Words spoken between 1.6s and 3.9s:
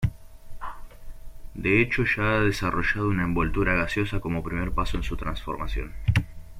hecho, ya ha desarrollado una envoltura